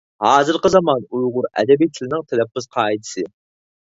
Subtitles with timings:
[0.25, 3.27] ھازىرقى زامان ئۇيغۇر ئەدەبىي تىلىنىڭ تەلەپپۇز قائىدىسى